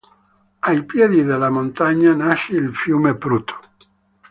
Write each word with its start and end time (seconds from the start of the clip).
Ai 0.61 0.83
piedi 0.83 1.21
della 1.23 1.51
montagna 1.51 2.11
nasce 2.15 2.53
il 2.55 2.73
fiume 2.75 3.13
Prut. 3.13 3.53